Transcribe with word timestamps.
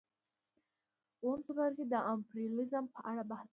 اووم 1.21 1.39
څپرکی 1.45 1.85
د 1.93 1.95
امپریالیزم 2.13 2.85
په 2.95 2.99
اړه 3.09 3.23
بحث 3.31 3.45
کوي 3.47 3.49